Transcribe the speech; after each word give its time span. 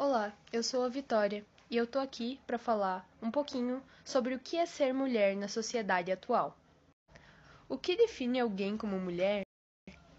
Olá, 0.00 0.32
eu 0.52 0.62
sou 0.62 0.84
a 0.84 0.88
Vitória 0.88 1.44
e 1.68 1.76
eu 1.76 1.84
tô 1.84 1.98
aqui 1.98 2.40
para 2.46 2.56
falar 2.56 3.04
um 3.20 3.32
pouquinho 3.32 3.82
sobre 4.04 4.32
o 4.32 4.38
que 4.38 4.56
é 4.56 4.64
ser 4.64 4.94
mulher 4.94 5.34
na 5.34 5.48
sociedade 5.48 6.12
atual. 6.12 6.56
O 7.68 7.76
que 7.76 7.96
define 7.96 8.38
alguém 8.38 8.76
como 8.76 8.96
mulher? 8.96 9.42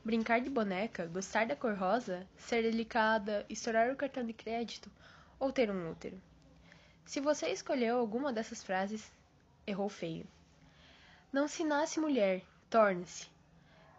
Brincar 0.04 0.42
de 0.42 0.50
boneca, 0.50 1.06
gostar 1.06 1.46
da 1.46 1.56
cor 1.56 1.76
rosa, 1.76 2.28
ser 2.36 2.62
delicada, 2.62 3.46
estourar 3.48 3.90
o 3.90 3.96
cartão 3.96 4.26
de 4.26 4.34
crédito 4.34 4.92
ou 5.40 5.50
ter 5.50 5.72
um 5.72 5.90
útero? 5.90 6.22
Se 7.06 7.22
você 7.22 7.48
escolheu 7.48 7.98
alguma 7.98 8.34
dessas 8.34 8.62
frases, 8.62 9.10
errou 9.66 9.88
feio. 9.88 10.28
Não 11.32 11.48
se 11.48 11.64
nasce 11.64 12.02
mulher, 12.02 12.44
torna-se. 12.70 13.30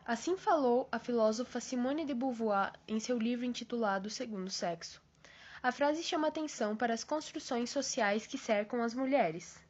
Assim 0.05 0.37
falou 0.37 0.87
a 0.93 0.99
filósofa 0.99 1.59
Simone 1.59 2.05
de 2.05 2.13
Beauvoir 2.13 2.75
em 2.87 3.01
seu 3.01 3.19
livro 3.19 3.47
intitulado 3.47 4.11
Segundo 4.11 4.51
Sexo. 4.51 5.01
A 5.63 5.71
frase 5.71 6.03
chama 6.03 6.29
atenção 6.29 6.75
para 6.75 6.95
as 6.95 7.05
construções 7.05 7.69
sociais 7.69 8.27
que 8.27 8.39
cercam 8.39 8.83
as 8.83 8.95
mulheres. 8.95 9.63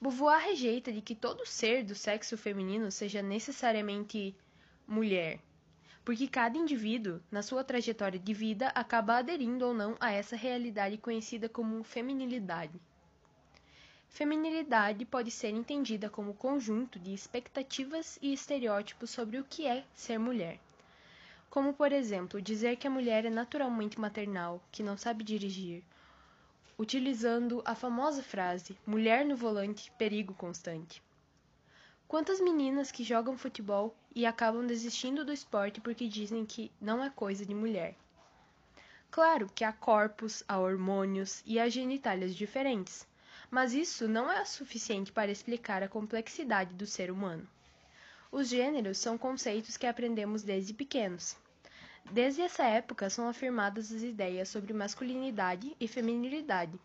Beauvoir 0.00 0.40
rejeita 0.40 0.92
de 0.92 1.00
que 1.00 1.16
todo 1.16 1.44
ser 1.44 1.82
do 1.82 1.96
sexo 1.96 2.38
feminino 2.38 2.92
seja 2.92 3.20
necessariamente 3.20 4.36
mulher, 4.86 5.40
porque 6.04 6.28
cada 6.28 6.56
indivíduo, 6.56 7.20
na 7.28 7.42
sua 7.42 7.64
trajetória 7.64 8.20
de 8.20 8.32
vida, 8.32 8.68
acaba 8.68 9.16
aderindo 9.16 9.66
ou 9.66 9.74
não 9.74 9.96
a 9.98 10.12
essa 10.12 10.36
realidade 10.36 10.96
conhecida 10.96 11.48
como 11.48 11.82
feminilidade. 11.82 12.80
Feminilidade 14.08 15.04
pode 15.04 15.32
ser 15.32 15.48
entendida 15.48 16.08
como 16.08 16.34
conjunto 16.34 17.00
de 17.00 17.12
expectativas 17.12 18.16
e 18.22 18.32
estereótipos 18.32 19.10
sobre 19.10 19.38
o 19.38 19.44
que 19.44 19.66
é 19.66 19.84
ser 19.92 20.18
mulher 20.18 20.60
como 21.50 21.74
por 21.74 21.92
exemplo 21.92 22.40
dizer 22.40 22.76
que 22.76 22.86
a 22.86 22.90
mulher 22.90 23.24
é 23.24 23.30
naturalmente 23.30 23.98
maternal, 23.98 24.62
que 24.70 24.84
não 24.84 24.96
sabe 24.96 25.24
dirigir, 25.24 25.82
utilizando 26.78 27.60
a 27.64 27.74
famosa 27.74 28.22
frase 28.22 28.78
mulher 28.86 29.26
no 29.26 29.36
volante, 29.36 29.90
perigo 29.98 30.32
constante. 30.32 31.02
Quantas 32.06 32.40
meninas 32.40 32.92
que 32.92 33.04
jogam 33.04 33.36
futebol 33.36 33.94
e 34.14 34.24
acabam 34.24 34.64
desistindo 34.64 35.24
do 35.24 35.32
esporte 35.32 35.80
porque 35.80 36.08
dizem 36.08 36.46
que 36.46 36.70
não 36.80 37.02
é 37.02 37.10
coisa 37.10 37.44
de 37.44 37.54
mulher? 37.54 37.96
Claro 39.10 39.50
que 39.52 39.64
há 39.64 39.72
corpos, 39.72 40.44
há 40.46 40.56
hormônios 40.58 41.42
e 41.44 41.58
há 41.58 41.68
genitálias 41.68 42.34
diferentes, 42.34 43.04
mas 43.50 43.74
isso 43.74 44.06
não 44.06 44.30
é 44.30 44.44
suficiente 44.44 45.10
para 45.10 45.32
explicar 45.32 45.82
a 45.82 45.88
complexidade 45.88 46.74
do 46.74 46.86
ser 46.86 47.10
humano. 47.10 47.44
Os 48.32 48.48
gêneros 48.48 48.98
são 48.98 49.18
conceitos 49.18 49.76
que 49.76 49.86
aprendemos 49.86 50.44
desde 50.44 50.72
pequenos. 50.72 51.36
Desde 52.12 52.42
essa 52.42 52.64
época 52.64 53.08
são 53.08 53.28
afirmadas 53.28 53.92
as 53.92 54.02
ideias 54.02 54.48
sobre 54.48 54.72
masculinidade 54.72 55.76
e 55.78 55.86
feminilidade, 55.86 56.76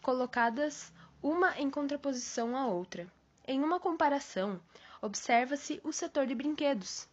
colocadas 0.00 0.92
uma 1.20 1.58
em 1.58 1.68
contraposição 1.68 2.56
à 2.56 2.64
outra. 2.68 3.12
Em 3.44 3.60
uma 3.60 3.80
comparação, 3.80 4.60
observa-se 5.00 5.80
o 5.82 5.92
setor 5.92 6.28
de 6.28 6.34
brinquedos, 6.36 7.08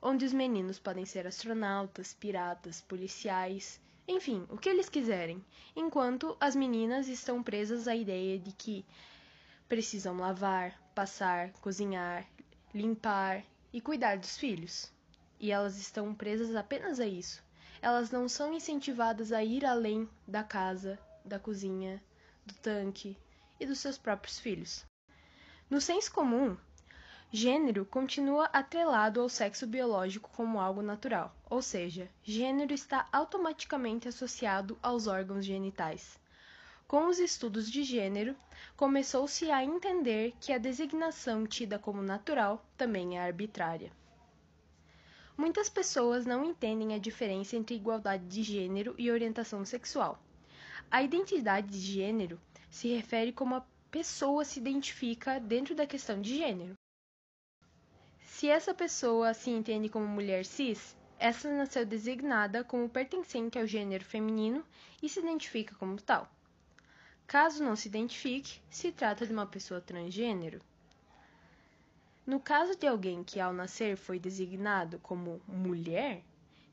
onde 0.00 0.24
os 0.24 0.32
meninos 0.32 0.78
podem 0.78 1.04
ser 1.04 1.26
astronautas, 1.26 2.14
piratas, 2.14 2.80
policiais, 2.80 3.78
enfim, 4.08 4.46
o 4.48 4.56
que 4.56 4.70
eles 4.70 4.88
quiserem, 4.88 5.44
enquanto 5.74 6.34
as 6.40 6.56
meninas 6.56 7.08
estão 7.08 7.42
presas 7.42 7.86
à 7.86 7.94
ideia 7.94 8.38
de 8.38 8.52
que 8.52 8.86
precisam 9.68 10.16
lavar, 10.16 10.72
passar, 10.94 11.52
cozinhar, 11.60 12.26
limpar 12.72 13.44
e 13.70 13.82
cuidar 13.82 14.16
dos 14.16 14.38
filhos. 14.38 14.95
E 15.38 15.50
elas 15.50 15.76
estão 15.78 16.14
presas 16.14 16.54
apenas 16.54 16.98
a 16.98 17.06
isso. 17.06 17.44
Elas 17.82 18.10
não 18.10 18.28
são 18.28 18.52
incentivadas 18.54 19.32
a 19.32 19.44
ir 19.44 19.64
além 19.64 20.08
da 20.26 20.42
casa, 20.42 20.98
da 21.24 21.38
cozinha, 21.38 22.02
do 22.44 22.54
tanque 22.54 23.16
e 23.60 23.66
dos 23.66 23.78
seus 23.78 23.98
próprios 23.98 24.38
filhos. 24.38 24.84
No 25.68 25.80
senso 25.80 26.12
comum, 26.12 26.56
gênero 27.32 27.84
continua 27.84 28.46
atrelado 28.46 29.20
ao 29.20 29.28
sexo 29.28 29.66
biológico 29.66 30.30
como 30.30 30.60
algo 30.60 30.80
natural, 30.80 31.34
ou 31.50 31.60
seja, 31.60 32.08
gênero 32.22 32.72
está 32.72 33.08
automaticamente 33.12 34.08
associado 34.08 34.78
aos 34.82 35.06
órgãos 35.06 35.44
genitais. 35.44 36.18
Com 36.86 37.08
os 37.08 37.18
estudos 37.18 37.68
de 37.68 37.82
gênero, 37.82 38.36
começou-se 38.76 39.50
a 39.50 39.64
entender 39.64 40.34
que 40.40 40.52
a 40.52 40.58
designação 40.58 41.44
tida 41.44 41.80
como 41.80 42.00
natural 42.00 42.64
também 42.76 43.18
é 43.18 43.22
arbitrária. 43.22 43.90
Muitas 45.36 45.68
pessoas 45.68 46.24
não 46.24 46.44
entendem 46.44 46.94
a 46.94 46.98
diferença 46.98 47.56
entre 47.56 47.74
igualdade 47.74 48.26
de 48.26 48.42
gênero 48.42 48.94
e 48.96 49.10
orientação 49.10 49.64
sexual. 49.64 50.18
A 50.90 51.02
identidade 51.02 51.68
de 51.68 51.78
gênero 51.78 52.40
se 52.70 52.88
refere 52.88 53.32
como 53.32 53.54
a 53.54 53.66
pessoa 53.90 54.44
se 54.44 54.58
identifica 54.58 55.38
dentro 55.38 55.74
da 55.74 55.86
questão 55.86 56.20
de 56.20 56.36
gênero. 56.36 56.74
Se 58.20 58.48
essa 58.48 58.74
pessoa 58.74 59.34
se 59.34 59.50
entende 59.50 59.88
como 59.88 60.06
mulher 60.06 60.44
cis, 60.44 60.96
essa 61.18 61.50
nasceu 61.50 61.84
designada 61.84 62.62
como 62.62 62.88
pertencente 62.88 63.58
ao 63.58 63.66
gênero 63.66 64.04
feminino 64.04 64.64
e 65.02 65.08
se 65.08 65.20
identifica 65.20 65.74
como 65.74 66.00
tal. 66.00 66.30
Caso 67.26 67.64
não 67.64 67.74
se 67.74 67.88
identifique, 67.88 68.60
se 68.70 68.92
trata 68.92 69.26
de 69.26 69.32
uma 69.32 69.46
pessoa 69.46 69.80
transgênero. 69.80 70.60
No 72.26 72.40
caso 72.40 72.74
de 72.76 72.88
alguém 72.88 73.22
que 73.22 73.38
ao 73.38 73.52
nascer 73.52 73.96
foi 73.96 74.18
designado 74.18 74.98
como 74.98 75.40
mulher, 75.46 76.24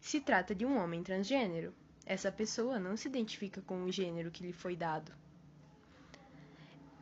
se 0.02 0.20
trata 0.20 0.56
de 0.56 0.66
um 0.66 0.78
homem 0.78 1.04
transgênero. 1.04 1.72
Essa 2.08 2.32
pessoa 2.32 2.80
não 2.80 2.98
se 2.98 3.08
identifica 3.08 3.62
com 3.62 3.84
o 3.84 3.92
gênero 3.92 4.32
que 4.32 4.44
lhe 4.44 4.52
foi 4.52 4.76
dado. 4.76 5.12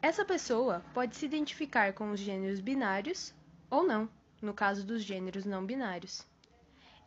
Essa 0.02 0.26
pessoa 0.26 0.84
pode 0.94 1.16
se 1.16 1.26
identificar 1.26 1.94
com 1.94 2.12
os 2.12 2.20
gêneros 2.20 2.60
binários 2.60 3.34
ou 3.70 3.84
não, 3.84 4.10
no 4.42 4.54
caso 4.54 4.86
dos 4.86 5.02
gêneros 5.02 5.46
não 5.46 5.66
binários. 5.66 6.28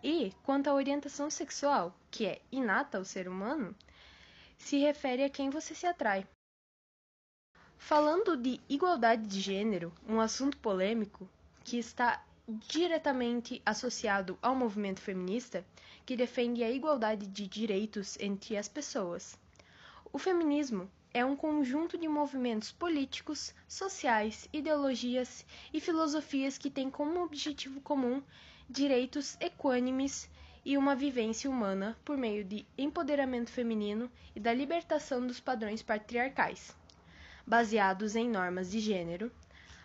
E, 0.03 0.33
quanto 0.45 0.69
à 0.69 0.75
orientação 0.75 1.29
sexual, 1.29 1.95
que 2.11 2.25
é 2.25 2.41
inata 2.51 2.97
ao 2.97 3.05
ser 3.05 3.29
humano, 3.29 3.77
se 4.57 4.79
refere 4.79 5.25
a 5.25 5.29
quem 5.29 5.51
você 5.51 5.75
se 5.75 5.87
atrai. 5.87 6.27
Falando 7.87 8.35
de 8.35 8.59
igualdade 8.67 9.27
de 9.27 9.39
gênero, 9.39 9.93
um 10.09 10.19
assunto 10.19 10.57
polêmico 10.57 11.29
que 11.63 11.77
está 11.77 12.25
diretamente 12.49 13.61
associado 13.65 14.39
ao 14.41 14.57
movimento 14.57 15.03
feminista, 15.03 15.63
que 16.07 16.17
defende 16.17 16.65
a 16.65 16.71
igualdade 16.71 17.27
de 17.27 17.47
direitos 17.47 18.17
entre 18.19 18.57
as 18.57 18.69
pessoas. 18.69 19.39
O 20.11 20.19
feminismo 20.19 20.91
é 21.13 21.27
um 21.27 21.37
conjunto 21.37 21.99
de 21.99 22.09
movimentos 22.09 22.73
políticos, 22.73 23.53
sociais, 23.69 24.49
ideologias 24.51 25.45
e 25.71 25.79
filosofias 25.79 26.57
que 26.57 26.71
têm 26.71 26.91
como 26.91 27.23
objetivo 27.23 27.83
comum 27.83 28.23
direitos 28.67 29.37
equânimes 29.41 30.27
e 30.65 30.79
uma 30.79 30.97
vivência 30.97 31.51
humana 31.51 31.99
por 32.03 32.17
meio 32.17 32.45
de 32.45 32.65
empoderamento 32.79 33.51
feminino 33.51 34.11
e 34.35 34.41
da 34.41 34.55
libertação 34.55 35.27
dos 35.27 35.39
padrões 35.39 35.83
patriarcais 35.83 36.75
baseados 37.47 38.17
em 38.17 38.29
normas 38.29 38.71
de 38.71 38.81
gênero, 38.81 39.31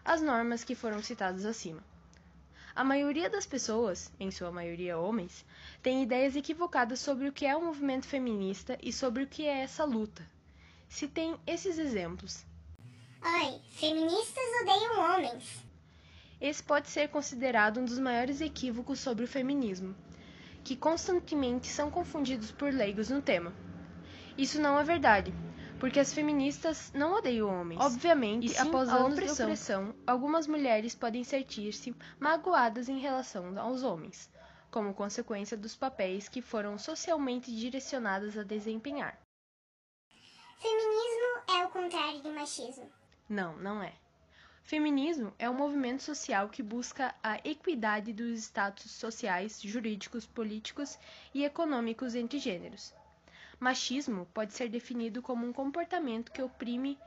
as 0.04 0.22
normas 0.22 0.64
que 0.64 0.76
foram 0.76 1.04
citadas 1.04 1.46
acima. 1.46 1.84
A 2.76 2.84
maioria 2.84 3.30
das 3.30 3.46
pessoas, 3.46 4.12
em 4.20 4.32
sua 4.32 4.52
maioria 4.52 4.98
homens, 4.98 5.46
tem 5.84 6.02
ideias 6.02 6.36
equivocadas 6.36 7.00
sobre 7.00 7.28
o 7.28 7.34
que 7.34 7.46
é 7.46 7.56
o 7.56 7.66
movimento 7.66 8.08
feminista 8.08 8.78
e 8.82 8.94
sobre 8.94 9.24
o 9.24 9.28
que 9.28 9.46
é 9.46 9.60
essa 9.60 9.84
luta. 9.84 10.26
Se 10.88 11.08
tem 11.08 11.38
esses 11.46 11.78
exemplos. 11.78 12.46
Oi, 13.22 13.60
feministas 13.72 14.62
odeiam 14.62 15.00
homens. 15.00 15.66
Esse 16.40 16.64
pode 16.64 16.88
ser 16.88 17.10
considerado 17.10 17.82
um 17.82 17.86
dos 17.86 18.00
maiores 18.00 18.40
equívocos 18.40 19.00
sobre 19.00 19.26
o 19.26 19.28
feminismo, 19.28 19.94
que 20.64 20.76
constantemente 20.76 21.68
são 21.68 21.92
confundidos 21.92 22.50
por 22.50 22.74
leigos 22.74 23.10
no 23.10 23.22
tema. 23.22 23.54
Isso 24.38 24.62
não 24.62 24.80
é 24.80 24.84
verdade, 24.86 25.34
porque 25.80 26.00
as 26.00 26.14
feministas 26.14 26.92
não 26.94 27.14
odeiam 27.14 27.50
homens. 27.50 27.80
Obviamente, 27.80 28.48
e 28.48 28.50
sim, 28.50 28.60
após 28.60 28.90
anos 28.90 29.14
opressão. 29.14 29.36
de 29.36 29.42
opressão, 29.44 29.96
algumas 30.06 30.46
mulheres 30.46 30.94
podem 30.94 31.24
sentir-se 31.24 31.96
magoadas 32.20 32.90
em 32.90 33.00
relação 33.00 33.58
aos 33.58 33.82
homens, 33.82 34.30
como 34.70 34.94
consequência 34.94 35.56
dos 35.56 35.76
papéis 35.76 36.28
que 36.28 36.42
foram 36.42 36.78
socialmente 36.78 37.56
direcionadas 37.56 38.38
a 38.38 38.44
desempenhar. 38.44 39.18
Feminismo 40.60 41.58
é 41.58 41.66
o 41.66 41.70
contrário 41.70 42.22
de 42.22 42.30
machismo. 42.30 42.90
Não, 43.30 43.56
não 43.58 43.82
é. 43.82 43.94
Feminismo 44.64 45.34
é 45.40 45.50
um 45.50 45.54
movimento 45.54 46.04
social 46.04 46.50
que 46.50 46.62
busca 46.62 47.16
a 47.24 47.38
equidade 47.38 48.12
dos 48.12 48.38
status 48.40 48.92
sociais, 48.92 49.60
jurídicos, 49.62 50.28
políticos 50.28 51.00
e 51.34 51.44
econômicos 51.44 52.14
entre 52.14 52.38
gêneros 52.38 52.94
Machismo 53.60 54.26
pode 54.34 54.54
ser 54.54 54.70
definido 54.70 55.22
como 55.22 55.46
um 55.46 55.52
comportamento 55.52 56.32
que 56.32 56.42
oprime 56.42 56.98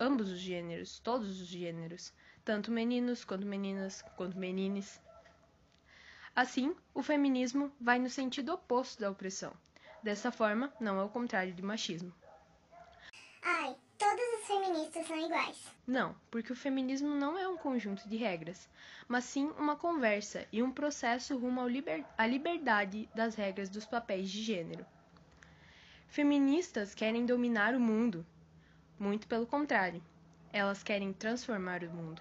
ambos 0.00 0.30
os 0.30 0.40
gêneros, 0.40 0.98
todos 0.98 1.40
os 1.40 1.46
gêneros, 1.46 2.12
tanto 2.44 2.72
meninos 2.72 3.24
quanto 3.24 3.46
meninas, 3.46 4.02
quanto 4.16 4.36
menines. 4.36 5.00
Assim, 6.34 6.74
o 6.92 7.04
feminismo 7.04 7.70
vai 7.80 8.00
no 8.00 8.10
sentido 8.10 8.52
oposto 8.52 9.00
da 9.00 9.10
opressão. 9.10 9.52
Dessa 10.02 10.32
forma, 10.32 10.72
não 10.80 10.98
é 10.98 11.04
o 11.04 11.08
contrário 11.08 11.54
de 11.54 11.62
machismo. 11.62 12.12
Ai, 13.40 13.76
todas 13.96 14.40
as 14.40 14.46
feministas 14.48 15.06
são 15.06 15.16
iguais. 15.16 15.72
Não, 15.86 16.16
porque 16.32 16.52
o 16.52 16.56
feminismo 16.56 17.14
não 17.14 17.38
é 17.38 17.46
um 17.46 17.56
conjunto 17.56 18.08
de 18.08 18.16
regras, 18.16 18.68
mas 19.06 19.22
sim 19.22 19.52
uma 19.56 19.76
conversa 19.76 20.48
e 20.50 20.64
um 20.64 20.72
processo 20.72 21.38
rumo 21.38 21.68
liber 21.68 22.04
à 22.18 22.26
liberdade 22.26 23.08
das 23.14 23.36
regras 23.36 23.68
dos 23.68 23.86
papéis 23.86 24.28
de 24.28 24.42
gênero. 24.42 24.84
Feministas 26.12 26.94
querem 26.94 27.24
dominar 27.24 27.74
o 27.74 27.80
mundo. 27.80 28.26
Muito 28.98 29.26
pelo 29.26 29.46
contrário, 29.46 30.02
elas 30.52 30.82
querem 30.82 31.10
transformar 31.10 31.82
o 31.82 31.90
mundo. 31.90 32.20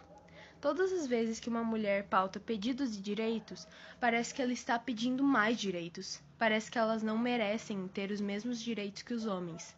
Todas 0.62 0.94
as 0.94 1.06
vezes 1.06 1.42
que 1.42 1.50
uma 1.50 1.62
mulher 1.62 2.08
pauta 2.08 2.40
pedidos 2.40 2.94
de 2.94 3.02
direitos, 3.02 3.68
parece 4.00 4.34
que 4.34 4.42
ela 4.42 4.54
está 4.54 4.80
pedindo 4.80 5.26
mais 5.26 5.60
direitos. 5.60 6.24
Parece 6.40 6.72
que 6.72 6.80
elas 6.80 7.04
não 7.04 7.18
merecem 7.18 7.86
ter 7.90 8.12
os 8.12 8.22
mesmos 8.22 8.62
direitos 8.62 9.02
que 9.02 9.14
os 9.14 9.26
homens. 9.26 9.76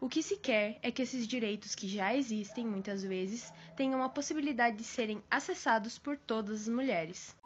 O 0.00 0.08
que 0.08 0.24
se 0.24 0.36
quer 0.36 0.80
é 0.82 0.90
que 0.90 1.02
esses 1.02 1.24
direitos 1.24 1.76
que 1.76 1.86
já 1.86 2.12
existem 2.12 2.66
muitas 2.66 3.04
vezes 3.04 3.52
tenham 3.76 4.02
a 4.02 4.08
possibilidade 4.08 4.78
de 4.78 4.84
serem 4.84 5.22
acessados 5.30 6.00
por 6.00 6.16
todas 6.16 6.62
as 6.62 6.68
mulheres. 6.68 7.36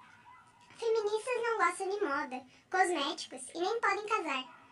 Feministas 0.78 1.42
não 1.42 1.58
gostam 1.58 1.90
de 1.90 2.00
moda, 2.02 2.42
cosméticos 2.70 3.42
e 3.54 3.58
nem 3.58 3.80
podem 3.82 4.06
casar. 4.06 4.63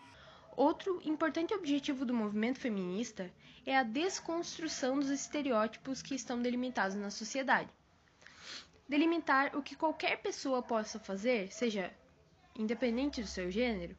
Outro 0.54 1.00
importante 1.02 1.54
objetivo 1.54 2.04
do 2.04 2.12
movimento 2.12 2.60
feminista 2.60 3.32
é 3.64 3.74
a 3.74 3.82
desconstrução 3.82 4.98
dos 4.98 5.08
estereótipos 5.08 6.02
que 6.02 6.14
estão 6.14 6.42
delimitados 6.42 6.94
na 6.94 7.10
sociedade. 7.10 7.70
Delimitar 8.86 9.56
o 9.56 9.62
que 9.62 9.74
qualquer 9.74 10.20
pessoa 10.20 10.62
possa 10.62 10.98
fazer, 10.98 11.50
seja 11.50 11.90
independente 12.54 13.22
do 13.22 13.26
seu 13.26 13.50
gênero, 13.50 13.96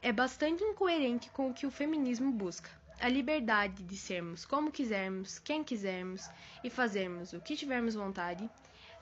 é 0.00 0.12
bastante 0.12 0.64
incoerente 0.64 1.28
com 1.28 1.50
o 1.50 1.54
que 1.54 1.66
o 1.66 1.70
feminismo 1.70 2.32
busca. 2.32 2.70
A 2.98 3.08
liberdade 3.08 3.82
de 3.82 3.98
sermos 3.98 4.46
como 4.46 4.72
quisermos, 4.72 5.38
quem 5.38 5.62
quisermos 5.62 6.26
e 6.62 6.70
fazermos 6.70 7.34
o 7.34 7.40
que 7.40 7.56
tivermos 7.56 7.94
vontade, 7.94 8.48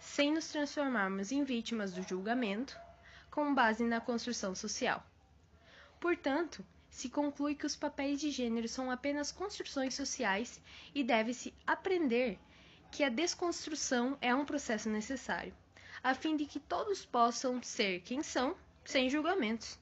sem 0.00 0.32
nos 0.32 0.48
transformarmos 0.48 1.30
em 1.30 1.44
vítimas 1.44 1.92
do 1.92 2.02
julgamento, 2.02 2.76
com 3.30 3.54
base 3.54 3.84
na 3.84 4.00
construção 4.00 4.56
social. 4.56 5.04
Portanto, 6.02 6.66
se 6.90 7.08
conclui 7.08 7.54
que 7.54 7.64
os 7.64 7.76
papéis 7.76 8.20
de 8.20 8.28
gênero 8.28 8.66
são 8.66 8.90
apenas 8.90 9.30
construções 9.30 9.94
sociais 9.94 10.60
e 10.92 11.04
deve-se 11.04 11.54
aprender 11.64 12.40
que 12.90 13.04
a 13.04 13.08
desconstrução 13.08 14.18
é 14.20 14.34
um 14.34 14.44
processo 14.44 14.90
necessário, 14.90 15.54
a 16.02 16.12
fim 16.12 16.36
de 16.36 16.44
que 16.44 16.58
todos 16.58 17.06
possam 17.06 17.62
ser 17.62 18.00
quem 18.00 18.20
são, 18.20 18.56
sem 18.84 19.08
julgamentos. 19.08 19.78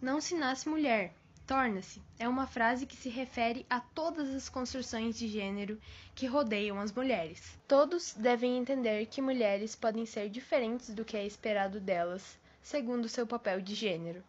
Não 0.00 0.20
se 0.20 0.34
nasce 0.34 0.68
mulher, 0.68 1.14
torna-se 1.46 2.02
é 2.18 2.28
uma 2.28 2.48
frase 2.48 2.84
que 2.84 2.96
se 2.96 3.08
refere 3.08 3.64
a 3.70 3.78
todas 3.78 4.28
as 4.34 4.48
construções 4.48 5.16
de 5.16 5.28
gênero 5.28 5.80
que 6.16 6.26
rodeiam 6.26 6.80
as 6.80 6.90
mulheres. 6.90 7.56
Todos 7.68 8.12
devem 8.14 8.58
entender 8.58 9.06
que 9.06 9.22
mulheres 9.22 9.76
podem 9.76 10.04
ser 10.04 10.28
diferentes 10.28 10.90
do 10.90 11.04
que 11.04 11.16
é 11.16 11.24
esperado 11.24 11.78
delas, 11.78 12.36
segundo 12.60 13.08
seu 13.08 13.24
papel 13.24 13.60
de 13.60 13.76
gênero. 13.76 14.24